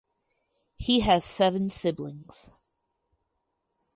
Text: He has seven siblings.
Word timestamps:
He 0.77 1.01
has 1.01 1.23
seven 1.23 1.69
siblings. 1.69 2.57